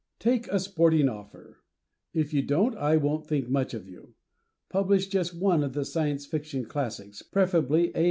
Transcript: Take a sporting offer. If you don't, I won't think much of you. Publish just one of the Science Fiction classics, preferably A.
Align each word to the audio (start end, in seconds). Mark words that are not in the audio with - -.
Take 0.17 0.47
a 0.47 0.59
sporting 0.59 1.07
offer. 1.07 1.59
If 2.11 2.33
you 2.33 2.41
don't, 2.41 2.75
I 2.75 2.97
won't 2.97 3.27
think 3.27 3.47
much 3.49 3.75
of 3.75 3.87
you. 3.87 4.15
Publish 4.67 5.05
just 5.07 5.39
one 5.39 5.63
of 5.63 5.73
the 5.73 5.85
Science 5.85 6.25
Fiction 6.25 6.65
classics, 6.65 7.21
preferably 7.21 7.93
A. 7.95 7.99